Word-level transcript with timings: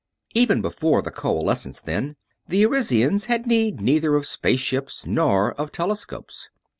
Even 0.33 0.63
before 0.63 1.03
the 1.03 1.11
Coalescence, 1.11 1.79
then, 1.79 2.15
the 2.47 2.65
Arisians 2.65 3.25
had 3.25 3.45
need 3.45 3.79
neither 3.79 4.15
of 4.15 4.25
space 4.25 4.59
ships 4.59 5.05
nor 5.05 5.51
of 5.53 5.71
telescopes. 5.71 6.49